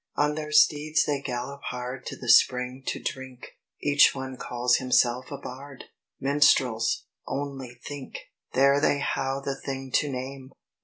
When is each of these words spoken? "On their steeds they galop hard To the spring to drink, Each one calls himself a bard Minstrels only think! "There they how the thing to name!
"On 0.17 0.33
their 0.33 0.51
steeds 0.51 1.05
they 1.05 1.21
galop 1.21 1.61
hard 1.65 2.07
To 2.07 2.15
the 2.15 2.27
spring 2.27 2.81
to 2.87 2.99
drink, 2.99 3.51
Each 3.83 4.15
one 4.15 4.35
calls 4.35 4.77
himself 4.77 5.29
a 5.29 5.37
bard 5.37 5.83
Minstrels 6.19 7.05
only 7.27 7.79
think! 7.87 8.17
"There 8.53 8.81
they 8.81 8.97
how 8.97 9.41
the 9.41 9.55
thing 9.55 9.91
to 9.97 10.09
name! 10.09 10.53